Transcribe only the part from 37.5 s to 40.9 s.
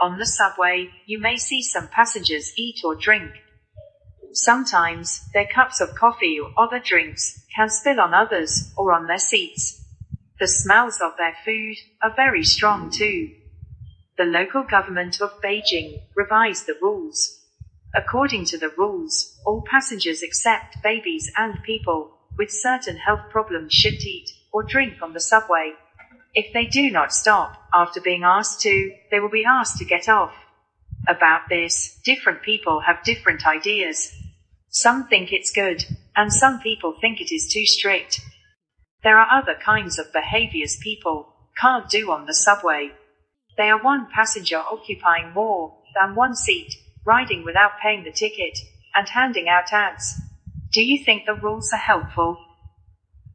too strict. There are other kinds of behaviors